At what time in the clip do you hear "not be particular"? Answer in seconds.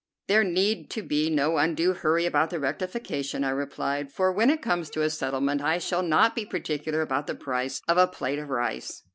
6.01-7.01